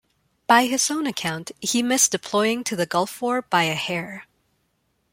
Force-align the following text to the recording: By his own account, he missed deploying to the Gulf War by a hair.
By 0.47 0.65
his 0.65 0.89
own 0.89 1.05
account, 1.05 1.51
he 1.59 1.83
missed 1.83 2.09
deploying 2.11 2.63
to 2.63 2.75
the 2.75 2.87
Gulf 2.87 3.21
War 3.21 3.43
by 3.43 3.65
a 3.65 3.75
hair. 3.75 4.25